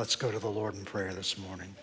[0.00, 1.74] Let's go to the Lord in prayer this morning.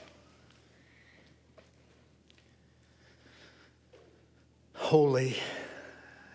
[4.73, 5.35] Holy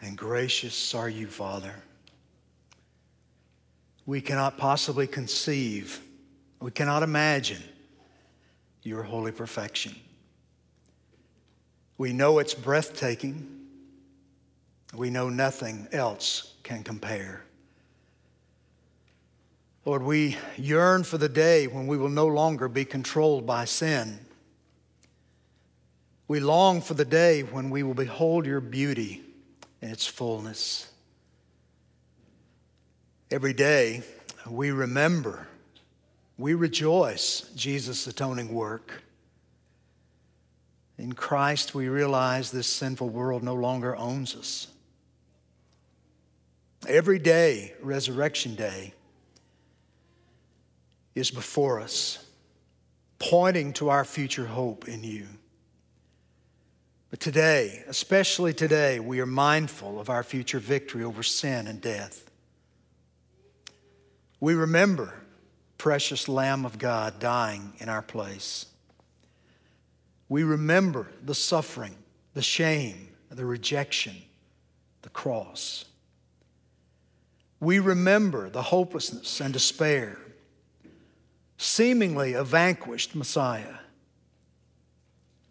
[0.00, 1.74] and gracious are you, Father.
[4.06, 6.00] We cannot possibly conceive,
[6.60, 7.64] we cannot imagine
[8.84, 9.96] your holy perfection.
[11.98, 13.58] We know it's breathtaking.
[14.94, 17.42] We know nothing else can compare.
[19.84, 24.20] Lord, we yearn for the day when we will no longer be controlled by sin.
[26.28, 29.22] We long for the day when we will behold your beauty
[29.80, 30.88] in its fullness.
[33.30, 34.02] Every day
[34.48, 35.48] we remember,
[36.38, 39.02] we rejoice Jesus' atoning work.
[40.96, 44.68] In Christ, we realize this sinful world no longer owns us.
[46.86, 48.94] Every day, Resurrection Day,
[51.14, 52.24] is before us,
[53.18, 55.26] pointing to our future hope in you.
[57.10, 62.30] But today, especially today, we are mindful of our future victory over sin and death.
[64.40, 65.14] We remember
[65.76, 68.66] precious Lamb of God dying in our place.
[70.28, 71.96] We remember the suffering,
[72.32, 74.16] the shame, the rejection,
[75.02, 75.84] the cross.
[77.60, 80.18] We remember the hopelessness and despair
[81.62, 83.76] seemingly a vanquished Messiah.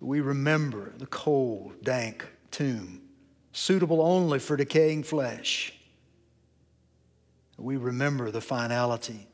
[0.02, 3.02] We remember the cold, dank tomb,
[3.54, 5.74] suitable only for decaying flesh.
[7.58, 9.28] We remember the finality,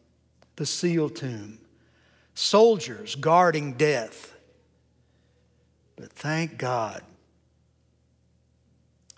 [0.56, 1.60] the sealed tomb,
[2.36, 4.36] soldiers guarding death.
[5.96, 7.02] But thank God,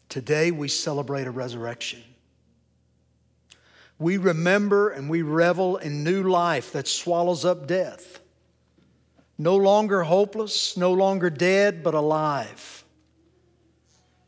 [0.08, 2.04] today we celebrate a resurrection
[4.00, 8.22] we remember and we revel in new life that swallows up death.
[9.38, 12.86] No longer hopeless, no longer dead, but alive.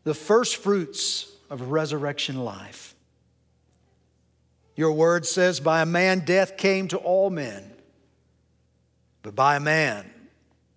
[0.04, 2.96] The first fruits of resurrection life.
[4.76, 7.74] Your word says, By a man death came to all men,
[9.22, 10.10] but by a man,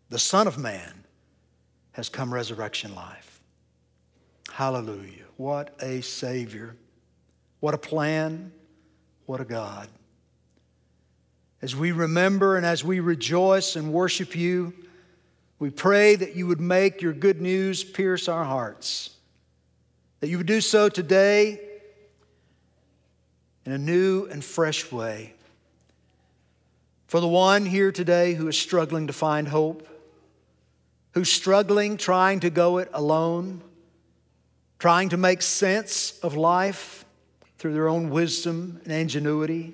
[0.09, 1.05] the Son of Man,
[1.93, 3.41] has come resurrection life.
[4.53, 5.25] Hallelujah.
[5.37, 6.77] What a Savior.
[7.61, 8.53] What a plan.
[9.27, 9.89] What a God.
[11.63, 14.75] As we remember and as we rejoice and worship you,
[15.59, 19.11] we pray that you would make your good news pierce our hearts,
[20.21, 21.59] that you would do so today
[23.65, 25.33] in a new and fresh way.
[27.07, 29.89] For the one here today who is struggling to find hope,
[31.13, 33.63] who's struggling trying to go it alone,
[34.79, 37.04] trying to make sense of life,
[37.65, 39.73] through their own wisdom and ingenuity.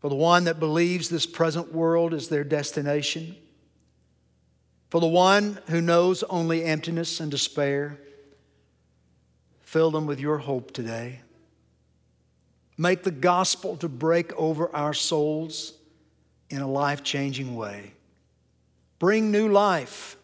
[0.00, 3.36] For the one that believes this present world is their destination.
[4.88, 7.96] For the one who knows only emptiness and despair.
[9.60, 11.20] Fill them with your hope today.
[12.76, 15.74] Make the gospel to break over our souls
[16.48, 17.92] in a life changing way.
[18.98, 20.16] Bring new life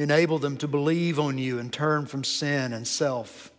[0.00, 3.52] Enable them to believe on you and turn from sin and self.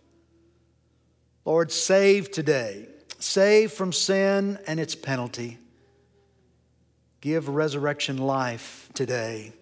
[1.44, 2.88] Lord, save today.
[3.20, 5.58] Save from sin and its penalty.
[7.20, 9.52] Give resurrection life today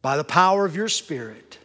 [0.00, 1.58] by the power of your Spirit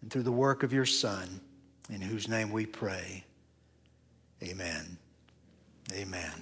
[0.00, 1.42] and through the work of your Son,
[1.90, 3.24] in whose name we pray.
[4.42, 4.96] Amen.
[5.92, 6.32] Amen.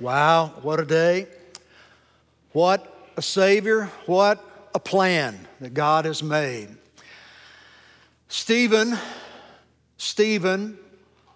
[0.00, 1.26] Wow, what a day.
[2.52, 6.68] What a Savior, what a plan that God has made.
[8.28, 8.96] Stephen,
[9.96, 10.78] Stephen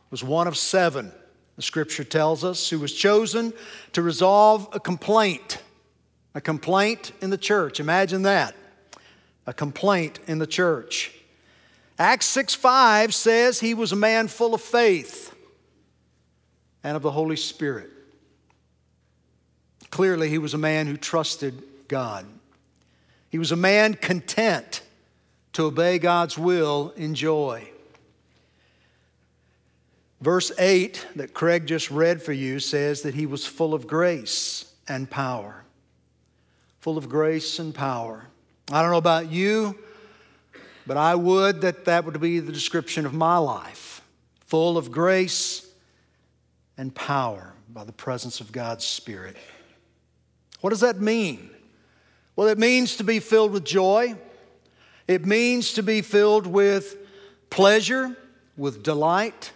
[0.09, 1.11] was one of seven,
[1.57, 3.53] the scripture tells us, who was chosen
[3.95, 5.59] to resolve a complaint.
[6.37, 7.81] A complaint in the church.
[7.81, 8.55] Imagine that.
[9.49, 11.11] A complaint in the church.
[11.99, 15.35] Acts 6 5 says he was a man full of faith
[16.85, 17.91] and of the Holy Spirit.
[19.91, 22.25] Clearly, he was a man who trusted God.
[23.29, 24.81] He was a man content
[25.53, 27.69] to obey God's will in joy.
[30.23, 34.73] Verse 8 that Craig just read for you says that he was full of grace
[34.89, 35.65] and power.
[36.81, 38.25] Full of grace and power.
[38.71, 39.79] I don't know about you,
[40.87, 44.01] but I would that that would be the description of my life.
[44.47, 45.71] Full of grace
[46.79, 49.37] and power by the presence of God's Spirit.
[50.63, 51.51] What does that mean?
[52.37, 54.15] Well, it means to be filled with joy.
[55.07, 56.97] It means to be filled with
[57.51, 58.17] pleasure,
[58.57, 59.53] with delight,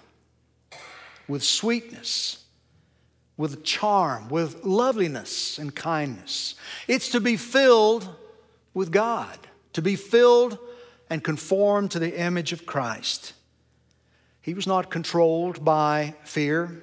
[1.29, 2.45] with sweetness,
[3.37, 6.55] with charm, with loveliness and kindness.
[6.87, 8.09] It's to be filled
[8.75, 9.39] with God,
[9.73, 10.59] to be filled
[11.09, 13.33] and conformed to the image of Christ.
[14.43, 16.83] He was not controlled by fear,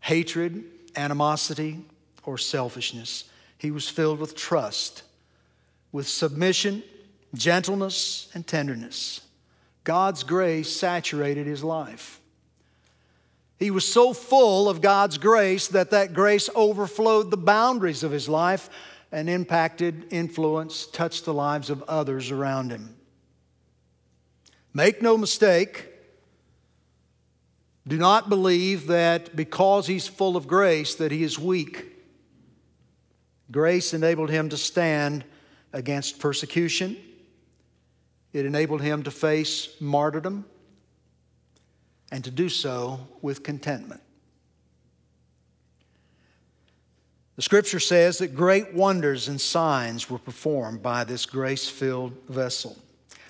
[0.00, 0.64] hatred,
[0.96, 1.84] animosity,
[2.24, 3.24] or selfishness.
[3.58, 5.02] He was filled with trust,
[5.92, 6.82] with submission,
[7.34, 9.20] gentleness, and tenderness.
[9.84, 12.20] God's grace saturated his life.
[13.58, 18.28] He was so full of God's grace that that grace overflowed the boundaries of his
[18.28, 18.70] life
[19.10, 22.94] and impacted, influenced, touched the lives of others around him.
[24.72, 25.86] Make no mistake,
[27.86, 31.97] do not believe that because he's full of grace that he is weak.
[33.50, 35.24] Grace enabled him to stand
[35.72, 36.96] against persecution.
[38.32, 40.44] It enabled him to face martyrdom
[42.10, 44.00] and to do so with contentment.
[47.36, 52.76] The scripture says that great wonders and signs were performed by this grace filled vessel.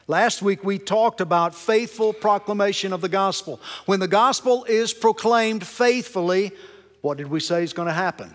[0.06, 3.60] Last week we talked about faithful proclamation of the gospel.
[3.84, 6.52] When the gospel is proclaimed faithfully,
[7.02, 8.34] what did we say is going to happen?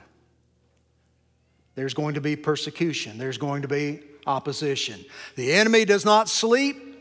[1.75, 5.03] There's going to be persecution, there's going to be opposition.
[5.35, 6.91] The enemy does not sleep.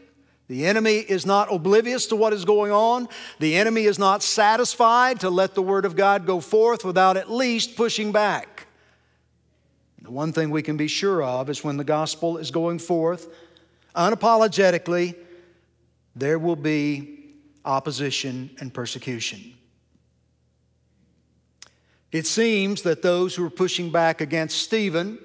[0.49, 3.09] The enemy is not oblivious to what is going on.
[3.39, 7.31] The enemy is not satisfied to let the word of God go forth without at
[7.31, 8.67] least pushing back.
[10.03, 13.29] The one thing we can be sure of is when the gospel is going forth,
[13.95, 15.15] unapologetically,
[16.17, 17.35] there will be
[17.65, 19.55] opposition and persecution.
[22.13, 25.19] It seems that those who were pushing back against Stephen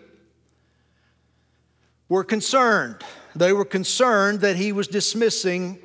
[2.08, 3.04] were concerned.
[3.36, 5.80] They were concerned that he was dismissing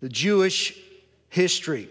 [0.00, 0.78] the Jewish
[1.28, 1.88] history.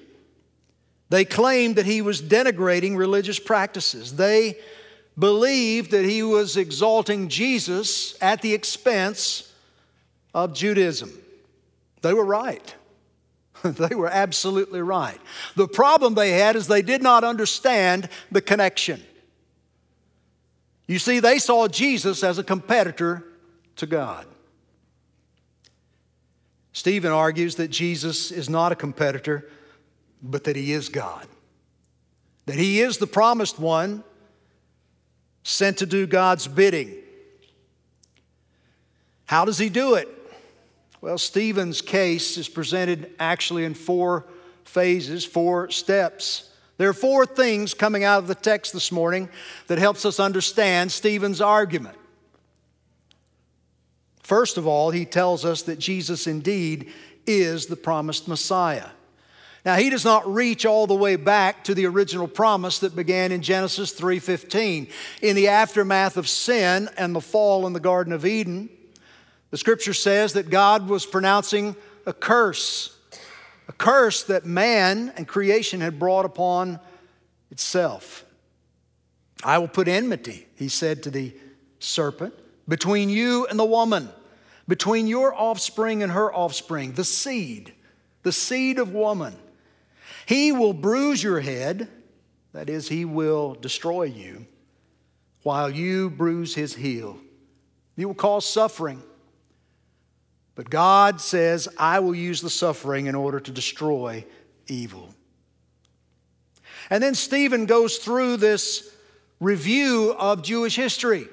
[1.10, 4.16] They claimed that he was denigrating religious practices.
[4.16, 4.58] They
[5.20, 9.52] believed that he was exalting Jesus at the expense
[10.34, 11.12] of Judaism.
[12.02, 12.74] They were right.
[13.72, 15.20] they were absolutely right.
[15.56, 19.02] The problem they had is they did not understand the connection.
[20.88, 23.24] You see, they saw Jesus as a competitor
[23.78, 24.26] to God.
[26.74, 29.48] Stephen argues that Jesus is not a competitor,
[30.22, 31.26] but that he is God.
[32.46, 34.04] That he is the promised one
[35.44, 36.96] sent to do God's bidding.
[39.26, 40.10] How does he do it?
[41.04, 44.26] Well, Stephen's case is presented actually in four
[44.64, 46.50] phases, four steps.
[46.78, 49.28] There are four things coming out of the text this morning
[49.68, 51.98] that helps us understand Stephen's argument.
[54.22, 56.90] First of all, he tells us that Jesus indeed
[57.28, 58.88] is the promised Messiah.
[59.66, 63.34] Now, he does not reach all the way back to the original promise that began
[63.34, 64.88] in Genesis 3:15.
[65.22, 68.70] In the aftermath of sin and the fall in the garden of Eden,
[69.54, 71.76] the scripture says that God was pronouncing
[72.08, 72.98] a curse,
[73.68, 76.80] a curse that man and creation had brought upon
[77.52, 78.26] itself.
[79.44, 81.36] I will put enmity, he said to the
[81.78, 82.34] serpent,
[82.68, 84.10] between you and the woman,
[84.68, 87.76] between your offspring and her offspring, the seed,
[88.24, 89.36] the seed of woman.
[90.26, 91.90] He will bruise your head,
[92.54, 94.48] that is, he will destroy you,
[95.44, 97.20] while you bruise his heel.
[97.96, 99.04] You will cause suffering.
[100.56, 104.26] But God says, I will use the suffering in order to destroy
[104.68, 105.14] evil.
[106.90, 108.94] And then Stephen goes through this
[109.40, 111.28] review of Jewish history.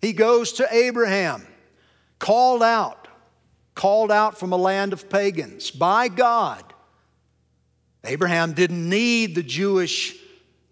[0.00, 1.46] He goes to Abraham,
[2.18, 3.06] called out,
[3.74, 6.64] called out from a land of pagans by God.
[8.04, 10.16] Abraham didn't need the Jewish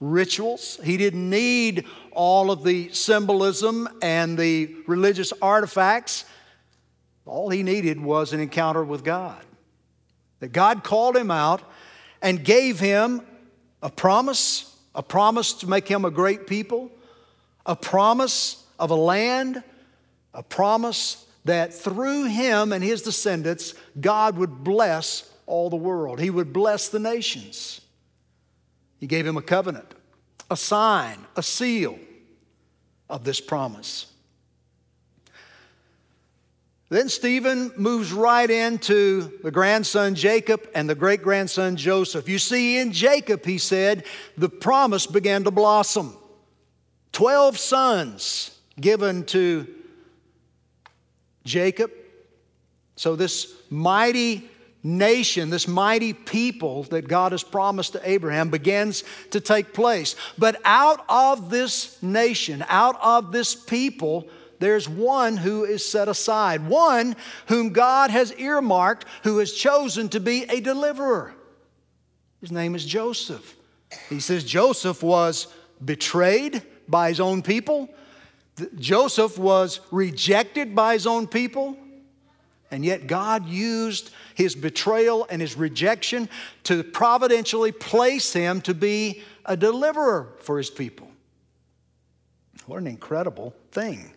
[0.01, 6.25] rituals, he didn't need all of the symbolism and the religious artifacts.
[7.31, 9.41] All he needed was an encounter with God.
[10.41, 11.63] That God called him out
[12.21, 13.23] and gave him
[13.81, 16.91] a promise, a promise to make him a great people,
[17.65, 19.63] a promise of a land,
[20.35, 26.19] a promise that through him and his descendants, God would bless all the world.
[26.19, 27.81] He would bless the nations.
[28.99, 29.95] He gave him a covenant,
[30.51, 31.97] a sign, a seal
[33.09, 34.10] of this promise.
[36.91, 42.29] Then Stephen moves right into the grandson Jacob and the great grandson Joseph.
[42.29, 44.05] You see, in Jacob, he said,
[44.37, 46.17] the promise began to blossom.
[47.13, 49.69] Twelve sons given to
[51.45, 51.93] Jacob.
[52.97, 54.51] So, this mighty
[54.83, 60.17] nation, this mighty people that God has promised to Abraham begins to take place.
[60.39, 64.29] But out of this nation, out of this people,
[64.61, 70.21] there's one who is set aside, one whom God has earmarked, who has chosen to
[70.21, 71.35] be a deliverer.
[72.41, 73.57] His name is Joseph.
[74.09, 75.49] He says Joseph was
[75.85, 77.89] betrayed by his own people,
[78.77, 81.77] Joseph was rejected by his own people.
[82.73, 86.29] And yet, God used his betrayal and his rejection
[86.65, 91.11] to providentially place him to be a deliverer for his people.
[92.67, 94.13] What an incredible thing.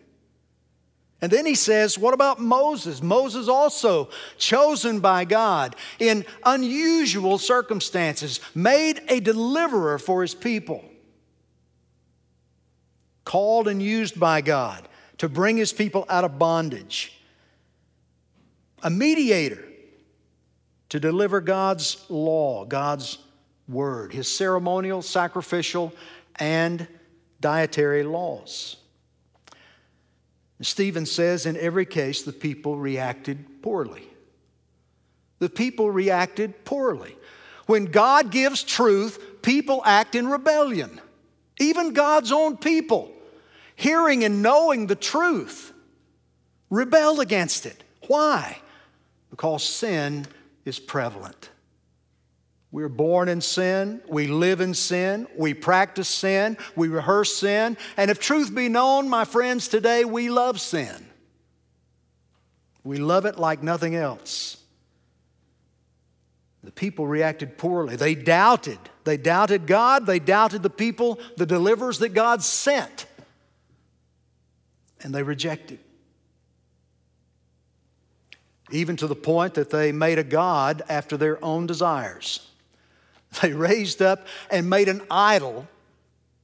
[1.20, 3.02] And then he says, What about Moses?
[3.02, 10.84] Moses also chosen by God in unusual circumstances, made a deliverer for his people.
[13.24, 14.86] Called and used by God
[15.18, 17.14] to bring his people out of bondage
[18.84, 19.64] a mediator
[20.90, 23.18] to deliver God's law, God's
[23.66, 25.92] word, his ceremonial, sacrificial,
[26.36, 26.86] and
[27.40, 28.76] dietary laws.
[30.66, 34.08] Stephen says in every case the people reacted poorly.
[35.38, 37.16] The people reacted poorly.
[37.66, 41.00] When God gives truth, people act in rebellion.
[41.58, 43.12] Even God's own people,
[43.76, 45.72] hearing and knowing the truth,
[46.70, 47.82] rebel against it.
[48.06, 48.58] Why?
[49.34, 50.24] because sin
[50.64, 51.50] is prevalent.
[52.74, 58.10] We're born in sin, we live in sin, we practice sin, we rehearse sin, and
[58.10, 61.06] if truth be known, my friends, today we love sin.
[62.82, 64.56] We love it like nothing else.
[66.64, 67.94] The people reacted poorly.
[67.94, 68.80] They doubted.
[69.04, 73.06] They doubted God, they doubted the people, the deliverers that God sent,
[75.00, 75.78] and they rejected
[78.72, 82.50] even to the point that they made a God after their own desires.
[83.42, 85.66] They raised up and made an idol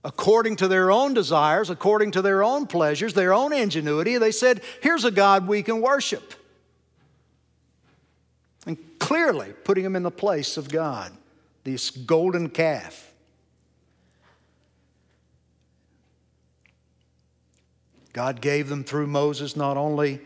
[0.02, 4.18] according to their own desires, according to their own pleasures, their own ingenuity.
[4.18, 6.35] They said, Here's a God we can worship.
[8.66, 11.12] And clearly putting him in the place of God,
[11.64, 13.12] this golden calf.
[18.12, 20.20] God gave them through Moses not only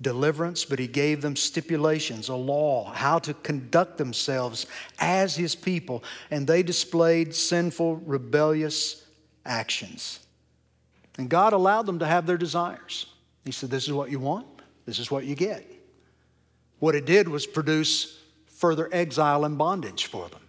[0.00, 4.66] deliverance, but he gave them stipulations, a law, how to conduct themselves
[4.98, 9.04] as his people, and they displayed sinful, rebellious
[9.44, 10.20] actions.
[11.18, 13.06] And God allowed them to have their desires.
[13.44, 14.46] He said, This is what you want,
[14.86, 15.66] this is what you get.
[16.78, 20.39] What it did was produce further exile and bondage for them.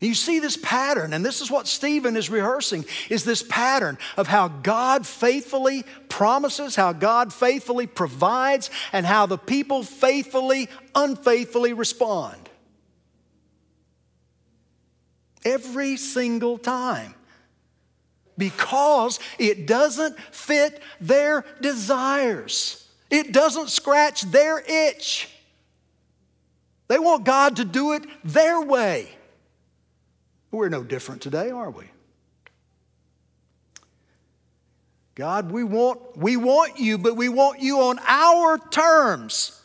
[0.00, 4.26] You see this pattern, and this is what Stephen is rehearsing, is this pattern of
[4.26, 12.36] how God faithfully promises, how God faithfully provides, and how the people faithfully, unfaithfully respond.
[15.44, 17.14] Every single time.
[18.36, 22.86] Because it doesn't fit their desires.
[23.08, 25.30] It doesn't scratch their itch.
[26.88, 29.08] They want God to do it their way.
[30.56, 31.84] We're no different today, are we?
[35.14, 39.60] God, we want, we want you, but we want you on our terms,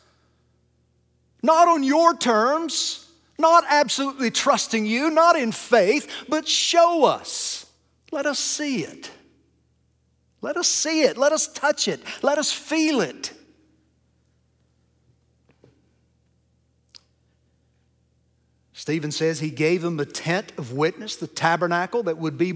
[1.42, 7.64] not on your terms, not absolutely trusting you, not in faith, but show us.
[8.10, 9.10] Let us see it.
[10.42, 11.16] Let us see it.
[11.16, 12.02] Let us touch it.
[12.20, 13.32] Let us feel it.
[18.82, 22.52] Stephen says he gave them the tent of witness, the tabernacle that would be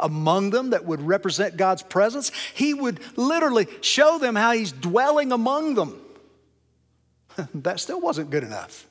[0.00, 2.32] among them, that would represent God's presence.
[2.52, 6.00] He would literally show them how he's dwelling among them.
[7.54, 8.88] that still wasn't good enough.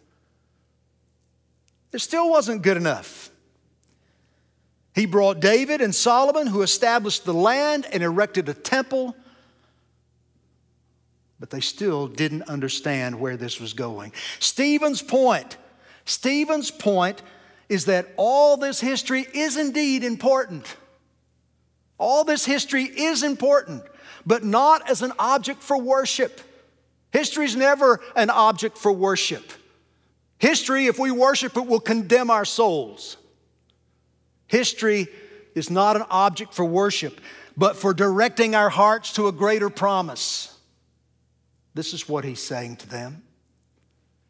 [1.92, 3.32] It still wasn't good enough.
[4.96, 9.14] He brought David and Solomon, who established the land and erected a temple,
[11.38, 14.14] but they still didn't understand where this was going.
[14.40, 15.58] Stephen's point
[16.08, 17.22] Stephen's point
[17.68, 20.78] is that all this history is indeed important.
[21.98, 23.84] All this history is important,
[24.26, 26.40] but not as an object for worship.
[27.12, 29.52] History is never an object for worship.
[30.40, 33.18] History, if we worship it, will condemn our souls.
[34.48, 35.08] History
[35.56, 37.20] is not an object for worship,
[37.58, 40.58] but for directing our hearts to a greater promise.
[41.74, 43.24] This is what he's saying to them.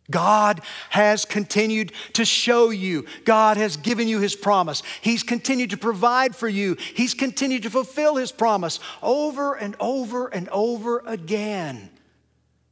[0.10, 3.06] God has continued to show you.
[3.26, 4.82] God has given you His promise.
[5.02, 6.76] He's continued to provide for you.
[6.76, 11.90] He's continued to fulfill His promise over and over and over again.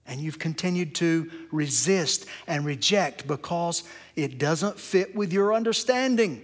[0.07, 3.83] And you've continued to resist and reject because
[4.15, 6.41] it doesn't fit with your understanding.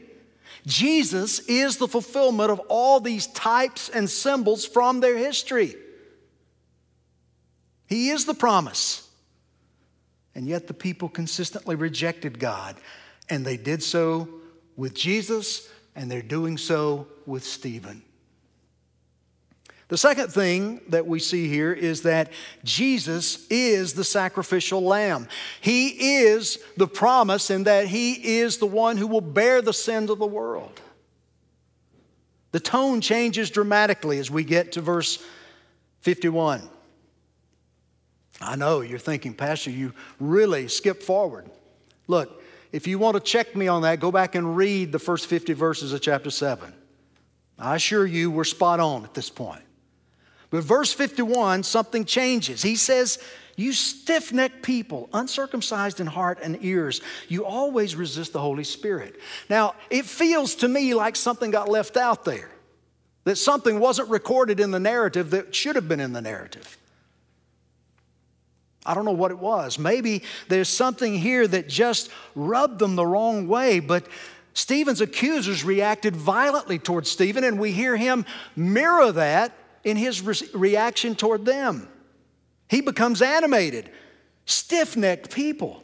[0.65, 5.75] Jesus is the fulfillment of all these types and symbols from their history.
[7.88, 9.07] He is the promise.
[10.35, 12.77] And yet the people consistently rejected God,
[13.29, 14.29] and they did so
[14.75, 18.03] with Jesus, and they're doing so with Stephen.
[19.91, 22.31] The second thing that we see here is that
[22.63, 25.27] Jesus is the sacrificial lamb.
[25.59, 30.09] He is the promise in that He is the one who will bear the sins
[30.09, 30.79] of the world.
[32.53, 35.21] The tone changes dramatically as we get to verse
[36.00, 36.69] 51.
[38.41, 41.50] I know you're thinking, Pastor, you really skip forward.
[42.07, 45.27] Look, if you want to check me on that, go back and read the first
[45.27, 46.74] 50 verses of chapter 7.
[47.60, 49.63] I assure you, we're spot on at this point.
[50.50, 52.62] But verse 51, something changes.
[52.62, 53.19] He says,
[53.55, 59.19] You stiff necked people, uncircumcised in heart and ears, you always resist the Holy Spirit.
[59.50, 62.50] Now, it feels to me like something got left out there,
[63.25, 66.77] that something wasn't recorded in the narrative that should have been in the narrative.
[68.85, 69.77] I don't know what it was.
[69.77, 74.07] Maybe there's something here that just rubbed them the wrong way, but
[74.53, 80.35] Stephen's accusers reacted violently towards Stephen, and we hear him mirror that in his re-
[80.53, 81.88] reaction toward them.
[82.67, 83.89] He becomes animated,
[84.45, 85.83] stiff necked people,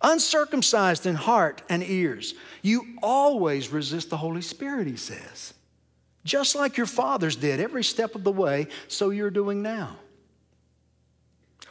[0.00, 2.34] uncircumcised in heart and ears.
[2.62, 5.54] You always resist the Holy Spirit, he says.
[6.24, 9.96] Just like your fathers did every step of the way, so you're doing now.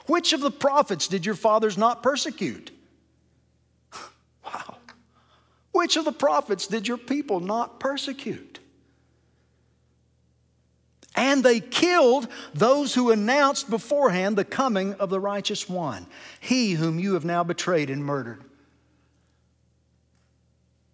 [0.07, 2.71] Which of the prophets did your fathers not persecute?
[4.43, 4.77] Wow.
[5.71, 8.59] Which of the prophets did your people not persecute?
[11.15, 16.05] And they killed those who announced beforehand the coming of the righteous one,
[16.39, 18.43] he whom you have now betrayed and murdered.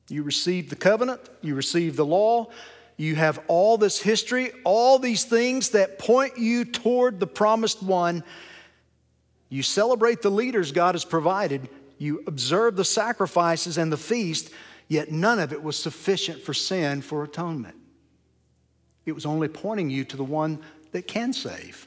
[0.09, 2.49] You received the covenant, you received the law,
[2.97, 8.23] you have all this history, all these things that point you toward the promised one.
[9.51, 14.49] You celebrate the leaders God has provided, you observe the sacrifices and the feast,
[14.87, 17.75] yet none of it was sufficient for sin for atonement.
[19.05, 20.61] It was only pointing you to the one
[20.93, 21.85] that can save.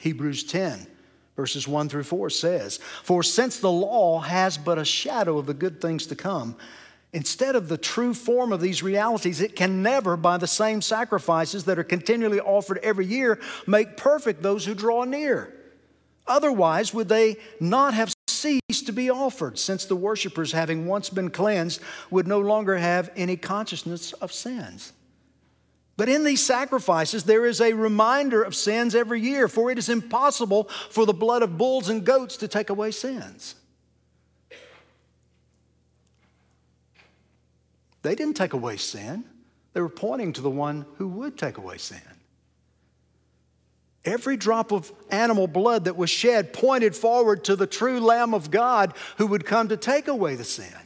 [0.00, 0.88] Hebrews 10,
[1.36, 5.54] verses 1 through 4 says, For since the law has but a shadow of the
[5.54, 6.56] good things to come,
[7.12, 11.64] instead of the true form of these realities, it can never, by the same sacrifices
[11.64, 15.52] that are continually offered every year, make perfect those who draw near.
[16.26, 21.30] Otherwise, would they not have ceased to be offered, since the worshippers, having once been
[21.30, 24.92] cleansed, would no longer have any consciousness of sins.
[25.96, 29.88] But in these sacrifices, there is a reminder of sins every year, for it is
[29.88, 33.54] impossible for the blood of bulls and goats to take away sins.
[38.06, 39.24] They didn't take away sin,
[39.72, 41.98] they were pointing to the one who would take away sin.
[44.04, 48.52] Every drop of animal blood that was shed pointed forward to the true Lamb of
[48.52, 50.85] God who would come to take away the sin.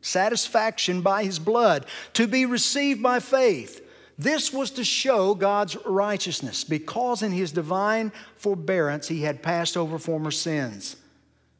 [0.00, 3.84] satisfaction by his blood, to be received by faith.
[4.18, 9.98] This was to show God's righteousness, because in his divine forbearance he had passed over
[9.98, 10.96] former sins.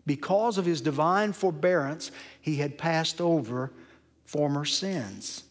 [0.07, 3.71] Because of his divine forbearance, he had passed over
[4.25, 5.45] former sins.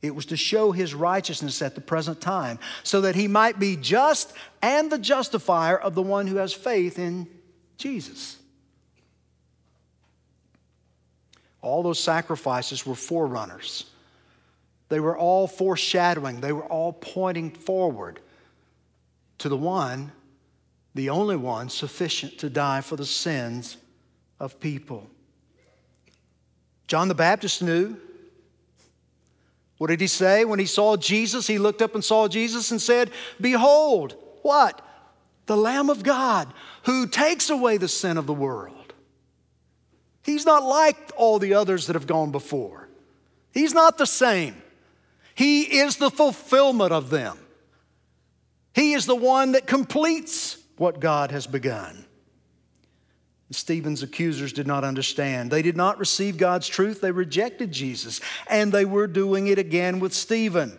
[0.00, 3.76] It was to show his righteousness at the present time, so that he might be
[3.76, 7.28] just and the justifier of the one who has faith in
[7.76, 8.37] Jesus.
[11.68, 13.84] All those sacrifices were forerunners.
[14.88, 18.20] They were all foreshadowing, they were all pointing forward
[19.36, 20.12] to the one,
[20.94, 23.76] the only one sufficient to die for the sins
[24.40, 25.08] of people.
[26.86, 27.98] John the Baptist knew
[29.76, 31.46] what did he say when he saw Jesus?
[31.46, 34.80] He looked up and saw Jesus and said, Behold, what?
[35.46, 36.52] The Lamb of God
[36.84, 38.77] who takes away the sin of the world.
[40.28, 42.86] He's not like all the others that have gone before.
[43.50, 44.60] He's not the same.
[45.34, 47.38] He is the fulfillment of them.
[48.74, 52.04] He is the one that completes what God has begun.
[53.50, 55.50] Stephen's accusers did not understand.
[55.50, 57.00] They did not receive God's truth.
[57.00, 58.20] They rejected Jesus.
[58.50, 60.78] And they were doing it again with Stephen.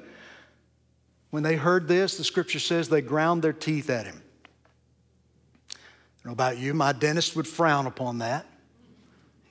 [1.32, 4.22] When they heard this, the scripture says they ground their teeth at him.
[5.72, 5.78] I
[6.24, 8.46] don't know about you, my dentist would frown upon that.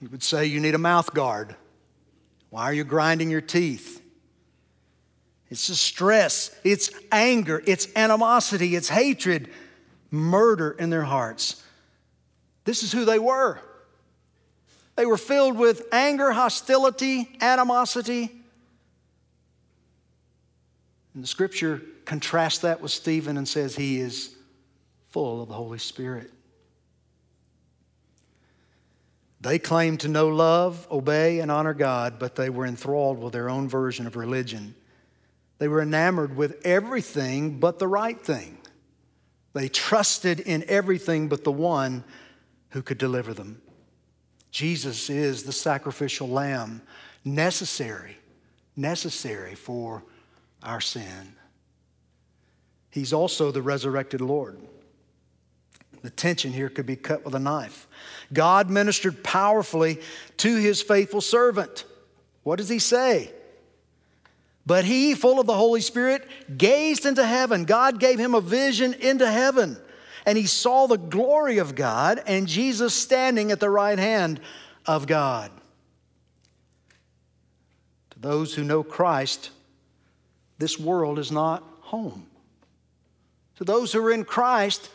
[0.01, 1.57] He would say, You need a mouth guard.
[2.51, 4.03] Why are you grinding your teeth?
[5.51, 9.49] It's stress, it's anger, it's animosity, it's hatred,
[10.11, 11.63] murder in their hearts.
[12.65, 13.61] This is who they were.
[14.97, 18.31] They were filled with anger, hostility, animosity.
[21.15, 24.35] And the scripture contrasts that with Stephen and says he is
[25.09, 26.31] full of the Holy Spirit.
[29.49, 33.49] They claimed to know love, obey, and honor God, but they were enthralled with their
[33.49, 34.75] own version of religion.
[35.57, 38.59] They were enamored with everything but the right thing.
[39.55, 42.05] They trusted in everything but the one
[42.73, 43.63] who could deliver them.
[44.51, 46.83] Jesus is the sacrificial lamb
[47.25, 48.19] necessary,
[48.77, 50.05] necessary for
[50.63, 51.37] our sin.
[52.91, 54.59] He's also the resurrected Lord.
[56.03, 57.87] The tension here could be cut with a knife.
[58.33, 60.01] God ministered powerfully
[60.39, 61.85] to his faithful servant.
[62.43, 63.33] What does he say?
[64.65, 67.65] But he, full of the Holy Spirit, gazed into heaven.
[67.65, 69.79] God gave him a vision into heaven
[70.29, 74.41] and he saw the glory of God and Jesus standing at the right hand
[74.85, 75.51] of God.
[78.11, 79.49] To those who know Christ,
[80.59, 82.27] this world is not home.
[83.57, 84.91] To those who are in Christ,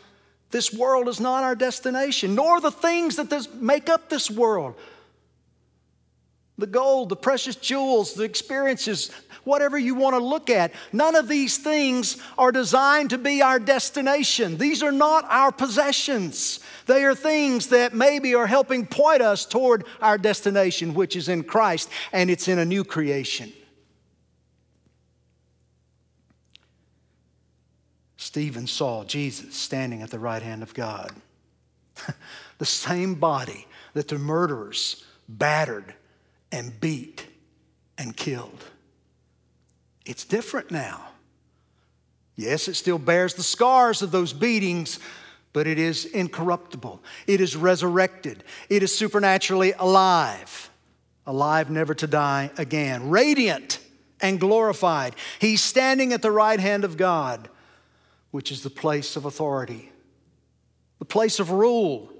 [0.54, 4.76] this world is not our destination, nor the things that make up this world
[6.56, 9.10] the gold, the precious jewels, the experiences,
[9.42, 10.72] whatever you want to look at.
[10.92, 14.56] None of these things are designed to be our destination.
[14.56, 16.60] These are not our possessions.
[16.86, 21.42] They are things that maybe are helping point us toward our destination, which is in
[21.42, 23.52] Christ, and it's in a new creation.
[28.34, 31.12] Stephen saw Jesus standing at the right hand of God.
[32.58, 35.94] the same body that the murderers battered
[36.50, 37.28] and beat
[37.96, 38.64] and killed.
[40.04, 41.10] It's different now.
[42.34, 44.98] Yes, it still bears the scars of those beatings,
[45.52, 47.00] but it is incorruptible.
[47.28, 48.42] It is resurrected.
[48.68, 50.70] It is supernaturally alive,
[51.24, 53.78] alive never to die again, radiant
[54.20, 55.14] and glorified.
[55.38, 57.48] He's standing at the right hand of God,
[58.34, 59.92] which is the place of authority,
[60.98, 62.10] the place of rule.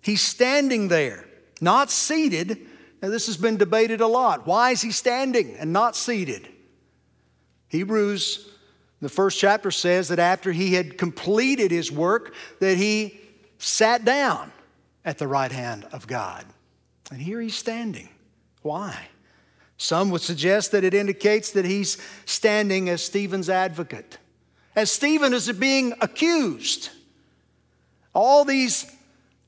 [0.00, 1.26] He's standing there,
[1.60, 2.66] not seated
[3.02, 4.46] now, this has been debated a lot.
[4.46, 6.48] Why is he standing and not seated?
[7.66, 8.48] Hebrews,
[9.00, 13.18] the first chapter says that after he had completed his work, that he
[13.58, 14.52] sat down
[15.04, 16.46] at the right hand of God.
[17.10, 18.08] And here he's standing.
[18.62, 19.08] Why?
[19.76, 24.18] Some would suggest that it indicates that he's standing as Stephen's advocate,
[24.74, 26.90] as Stephen is being accused.
[28.14, 28.90] All these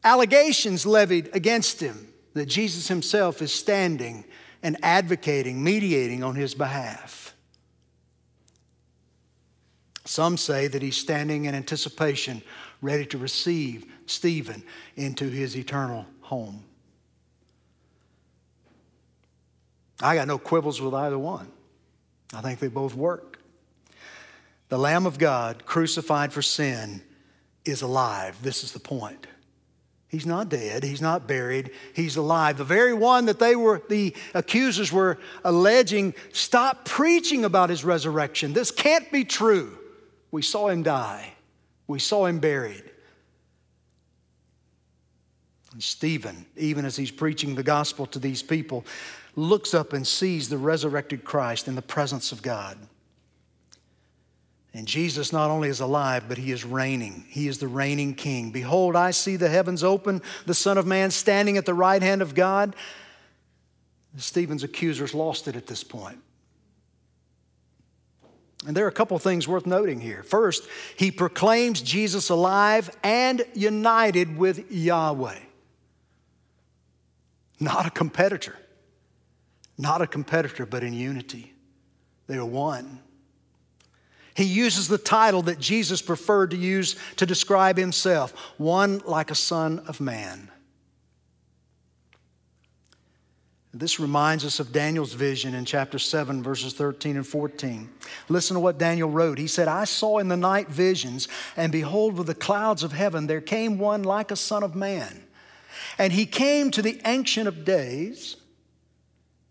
[0.02, 4.24] allegations levied against him that Jesus himself is standing
[4.62, 7.34] and advocating, mediating on his behalf.
[10.04, 12.42] Some say that he's standing in anticipation,
[12.82, 14.62] ready to receive Stephen
[14.96, 16.62] into his eternal home.
[20.02, 21.50] I got no quibbles with either one.
[22.34, 23.33] I think they both work.
[24.74, 27.00] The Lamb of God, crucified for sin,
[27.64, 28.42] is alive.
[28.42, 29.28] This is the point.
[30.08, 30.82] He's not dead.
[30.82, 31.70] He's not buried.
[31.92, 32.58] He's alive.
[32.58, 38.52] The very one that they were, the accusers were alleging, stop preaching about his resurrection.
[38.52, 39.78] This can't be true.
[40.32, 41.34] We saw him die,
[41.86, 42.82] we saw him buried.
[45.72, 48.84] And Stephen, even as he's preaching the gospel to these people,
[49.36, 52.76] looks up and sees the resurrected Christ in the presence of God.
[54.74, 57.24] And Jesus not only is alive, but he is reigning.
[57.28, 58.50] He is the reigning king.
[58.50, 62.20] Behold, I see the heavens open, the Son of Man standing at the right hand
[62.20, 62.74] of God.
[64.16, 66.18] Stephen's accusers lost it at this point.
[68.66, 70.22] And there are a couple things worth noting here.
[70.22, 75.38] First, he proclaims Jesus alive and united with Yahweh,
[77.60, 78.56] not a competitor.
[79.76, 81.52] Not a competitor, but in unity.
[82.26, 83.00] They are one.
[84.34, 89.36] He uses the title that Jesus preferred to use to describe himself one like a
[89.36, 90.50] son of man.
[93.76, 97.90] This reminds us of Daniel's vision in chapter 7, verses 13 and 14.
[98.28, 99.36] Listen to what Daniel wrote.
[99.36, 103.26] He said, I saw in the night visions, and behold, with the clouds of heaven
[103.26, 105.24] there came one like a son of man.
[105.98, 108.36] And he came to the Ancient of Days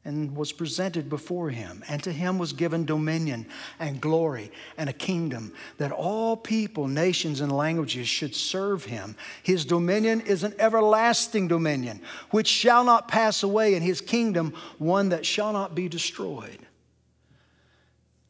[0.05, 1.83] and was presented before him.
[1.87, 3.47] And to him was given dominion
[3.79, 9.15] and glory and a kingdom that all people, nations, and languages should serve him.
[9.43, 15.09] His dominion is an everlasting dominion which shall not pass away, and his kingdom one
[15.09, 16.59] that shall not be destroyed.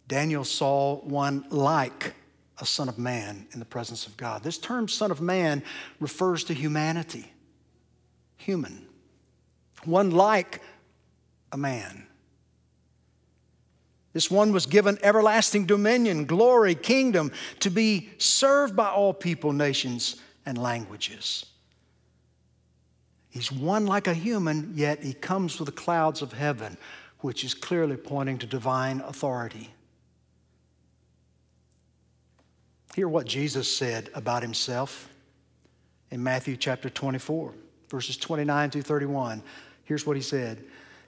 [0.08, 2.14] Daniel saw one like
[2.60, 4.44] a son of man in the presence of God.
[4.44, 5.64] This term, son of man,
[6.00, 7.32] refers to humanity,
[8.38, 8.86] human.
[9.86, 10.62] One like
[11.54, 12.08] a man.
[14.12, 20.22] This one was given everlasting dominion, glory, kingdom to be served by all people, nations,
[20.46, 21.46] and languages.
[23.30, 26.78] He's one like a human, yet he comes with the clouds of heaven,
[27.20, 29.74] which is clearly pointing to divine authority.
[32.96, 35.10] Hear what Jesus said about himself
[36.12, 37.52] in Matthew chapter 24,
[37.90, 39.42] verses 29 through 31.
[39.86, 40.64] Here's what he said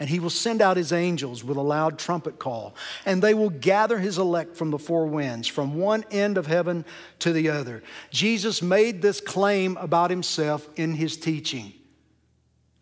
[0.00, 2.74] And he will send out his angels with a loud trumpet call,
[3.06, 6.84] and they will gather his elect from the four winds, from one end of heaven
[7.20, 7.82] to the other.
[8.10, 11.72] Jesus made this claim about himself in his teaching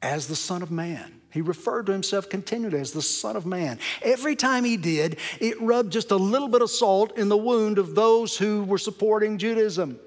[0.01, 1.21] as the Son of Man.
[1.31, 3.79] He referred to himself continually as the Son of Man.
[4.03, 7.79] Every time he did, it rubbed just a little bit of salt in the wound
[7.79, 9.99] of those who were supporting Judaism,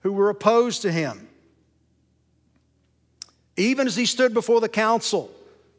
[0.00, 1.28] who were opposed to him.
[3.56, 5.32] Even as he stood before the council,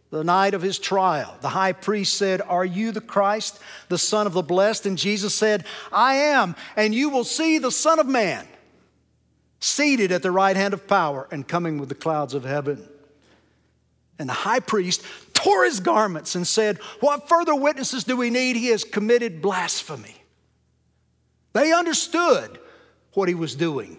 [0.09, 4.25] the night of his trial, the high priest said, Are you the Christ, the Son
[4.25, 4.85] of the Blessed?
[4.85, 8.47] And Jesus said, I am, and you will see the Son of Man
[9.59, 12.87] seated at the right hand of power and coming with the clouds of heaven.
[14.19, 18.55] And the high priest tore his garments and said, What further witnesses do we need?
[18.55, 20.15] He has committed blasphemy.
[21.53, 22.59] They understood
[23.13, 23.97] what he was doing,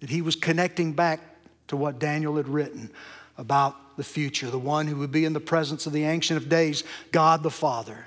[0.00, 1.20] that he was connecting back
[1.68, 2.90] to what Daniel had written
[3.38, 6.48] about the future, the one who would be in the presence of the Ancient of
[6.48, 8.06] Days, God the Father.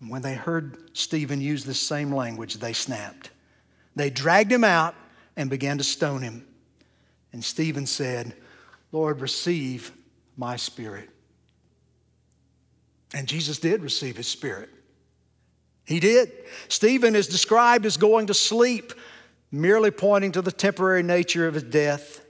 [0.00, 3.30] And when they heard Stephen use this same language, they snapped.
[3.94, 4.94] They dragged him out
[5.36, 6.46] and began to stone him.
[7.32, 8.34] And Stephen said,
[8.92, 9.92] Lord, receive
[10.36, 11.08] my spirit.
[13.14, 14.68] And Jesus did receive his spirit.
[15.84, 16.32] He did.
[16.68, 18.92] Stephen is described as going to sleep,
[19.50, 22.25] merely pointing to the temporary nature of his death.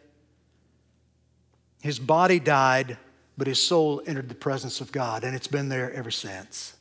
[1.87, 2.99] His body died,
[3.39, 6.75] but his soul entered the presence of God, and it's been there ever since.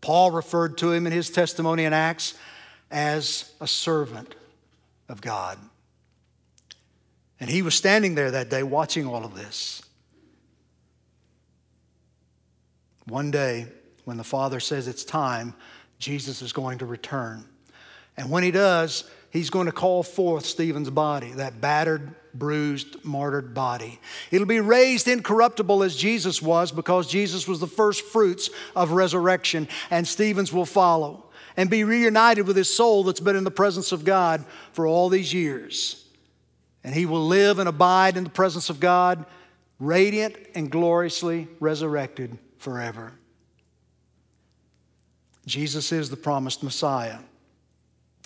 [0.00, 2.32] Paul referred to him in his testimony in Acts
[2.90, 4.34] as a servant
[5.10, 5.58] of God.
[7.40, 9.82] And he was standing there that day watching all of this.
[13.04, 13.66] One day,
[14.06, 15.52] when the Father says it's time,
[15.98, 17.44] Jesus is going to return.
[18.16, 19.04] And when he does,
[19.36, 24.00] he's going to call forth Stephen's body, that battered, bruised, martyred body.
[24.30, 29.68] It'll be raised incorruptible as Jesus was because Jesus was the first fruits of resurrection,
[29.90, 31.24] and Stephen's will follow
[31.56, 35.08] and be reunited with his soul that's been in the presence of God for all
[35.08, 36.04] these years.
[36.84, 39.24] And he will live and abide in the presence of God,
[39.80, 43.12] radiant and gloriously resurrected forever.
[45.46, 47.18] Jesus is the promised Messiah.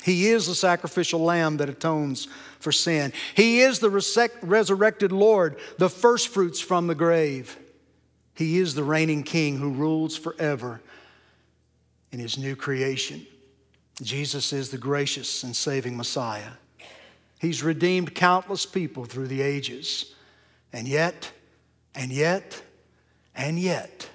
[0.02, 2.26] He is the sacrificial lamb that atones
[2.58, 3.12] for sin.
[3.34, 3.90] He is the
[4.42, 7.58] resurrected Lord, the firstfruits from the grave.
[8.34, 10.80] He is the reigning king who rules forever
[12.12, 13.26] in his new creation.
[14.00, 16.52] Jesus is the gracious and saving Messiah.
[17.38, 20.14] He's redeemed countless people through the ages.
[20.72, 21.32] And yet,
[21.94, 22.62] and yet,
[23.34, 24.08] and yet,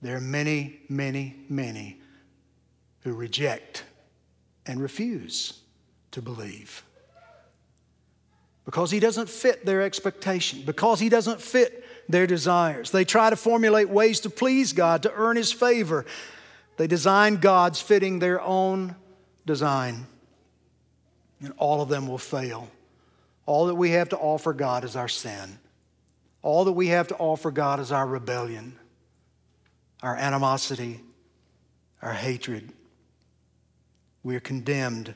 [0.00, 2.00] there are many, many, many
[3.00, 3.84] who reject
[4.66, 5.60] and refuse
[6.12, 6.82] to believe.
[8.64, 12.90] Because he doesn't fit their expectation, because he doesn't fit their desires.
[12.90, 16.06] They try to formulate ways to please God, to earn his favor.
[16.76, 18.94] They design gods fitting their own
[19.46, 20.06] design.
[21.40, 22.70] And all of them will fail.
[23.46, 25.58] All that we have to offer God is our sin.
[26.42, 28.78] All that we have to offer God is our rebellion,
[30.02, 31.00] our animosity,
[32.00, 32.72] our hatred
[34.22, 35.14] we are condemned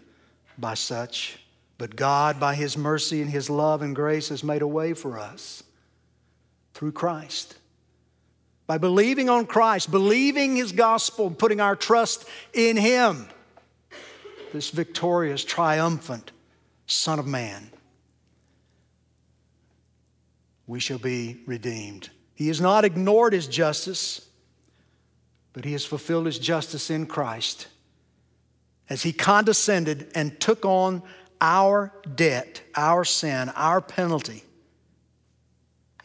[0.59, 1.38] by such.
[1.79, 5.19] But God, by His mercy and His love and grace, has made a way for
[5.19, 5.62] us
[6.75, 7.57] through Christ.
[8.66, 13.29] By believing on Christ, believing His gospel, putting our trust in Him,
[14.53, 16.33] this victorious, triumphant
[16.87, 17.71] Son of Man,
[20.66, 22.11] we shall be redeemed.
[22.35, 24.29] He has not ignored His justice,
[25.53, 27.69] but He has fulfilled His justice in Christ
[28.88, 31.03] as He condescended and took on
[31.40, 34.42] our debt, our sin, our penalty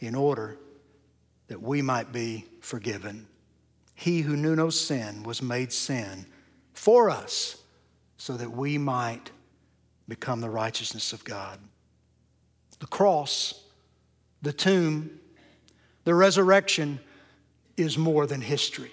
[0.00, 0.58] in order
[1.46, 3.26] that we might be forgiven.
[3.94, 6.26] He who knew no sin was made sin
[6.72, 7.62] for us
[8.16, 9.30] so that we might
[10.08, 11.58] become the righteousness of God.
[12.80, 13.62] The cross,
[14.42, 15.20] the tomb,
[16.04, 16.98] the resurrection
[17.76, 18.90] is more than history.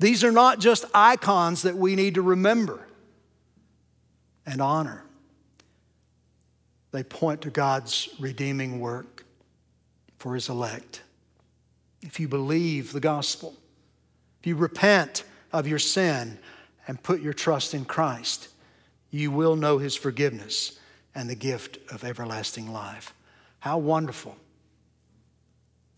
[0.00, 2.80] These are not just icons that we need to remember
[4.46, 5.04] and honor.
[6.90, 9.26] They point to God's redeeming work
[10.16, 11.02] for his elect.
[12.00, 13.54] If you believe the gospel,
[14.40, 16.38] if you repent of your sin
[16.88, 18.48] and put your trust in Christ,
[19.10, 20.78] you will know his forgiveness
[21.14, 23.12] and the gift of everlasting life.
[23.58, 24.34] How wonderful!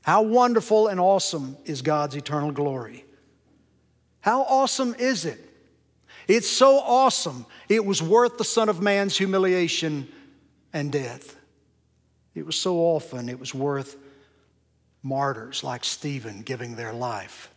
[0.02, 3.04] How wonderful and awesome is God's eternal glory.
[4.22, 5.50] How awesome is it
[6.28, 10.08] it's so awesome, it was worth the Son of Man's humiliation
[10.72, 11.36] and death.
[12.34, 13.96] It was so often, it was worth
[15.02, 17.50] martyrs like Stephen giving their life.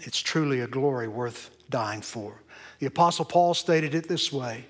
[0.00, 2.42] It's truly a glory worth dying for.
[2.78, 4.66] The Apostle Paul stated it this way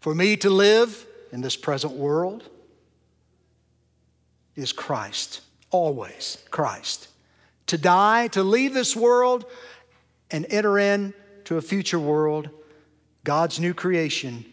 [0.00, 2.48] For me to live in this present world
[4.54, 7.08] is Christ, always Christ.
[7.70, 9.44] To die, to leave this world,
[10.28, 12.50] and enter into a future world,
[13.22, 14.44] God's new creation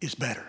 [0.00, 0.46] is better.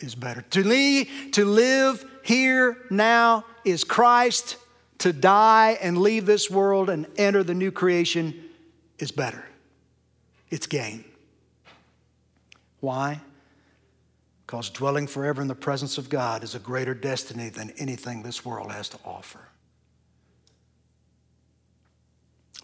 [0.00, 0.40] Is better.
[0.40, 4.56] To, me, to live here now is Christ.
[5.00, 8.42] To die and leave this world and enter the new creation
[8.98, 9.44] is better.
[10.48, 11.04] It's gain.
[12.80, 13.20] Why?
[14.46, 18.42] Because dwelling forever in the presence of God is a greater destiny than anything this
[18.42, 19.48] world has to offer.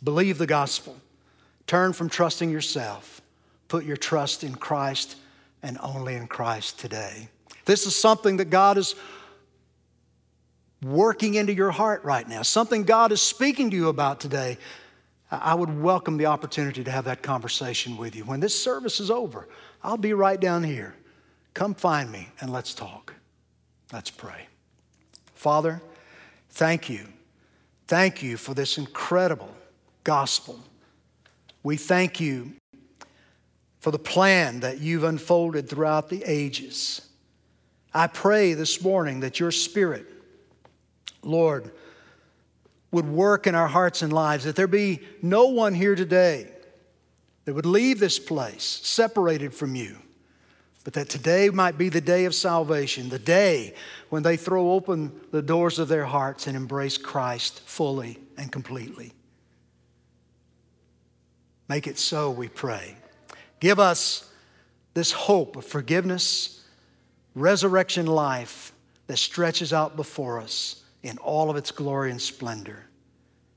[0.02, 0.96] Believe the gospel.
[1.66, 3.20] Turn from trusting yourself.
[3.68, 5.16] Put your trust in Christ
[5.62, 7.28] and only in Christ today.
[7.64, 8.94] This is something that God is
[10.82, 14.56] working into your heart right now, something God is speaking to you about today.
[15.30, 18.24] I would welcome the opportunity to have that conversation with you.
[18.24, 19.46] When this service is over,
[19.82, 20.94] I'll be right down here.
[21.52, 23.12] Come find me and let's talk.
[23.92, 24.46] Let's pray.
[25.34, 25.82] Father,
[26.50, 27.06] thank you.
[27.88, 29.54] Thank you for this incredible
[30.08, 30.58] gospel.
[31.62, 32.54] We thank you
[33.78, 37.06] for the plan that you've unfolded throughout the ages.
[37.92, 40.06] I pray this morning that your spirit,
[41.22, 41.72] Lord,
[42.90, 46.52] would work in our hearts and lives, that there be no one here today
[47.44, 49.98] that would leave this place separated from you,
[50.84, 53.74] but that today might be the day of salvation, the day
[54.08, 59.12] when they throw open the doors of their hearts and embrace Christ fully and completely.
[61.68, 62.96] Make it so, we pray.
[63.60, 64.30] Give us
[64.94, 66.64] this hope of forgiveness,
[67.34, 68.72] resurrection life
[69.06, 72.84] that stretches out before us in all of its glory and splendor.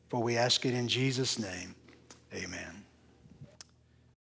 [0.10, 1.76] For we ask it in Jesus' name.
[2.34, 2.81] Amen.